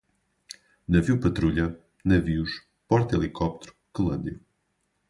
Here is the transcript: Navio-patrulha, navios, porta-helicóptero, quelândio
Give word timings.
Navio-patrulha, 0.89 1.67
navios, 2.03 2.59
porta-helicóptero, 2.87 3.75
quelândio 3.93 4.39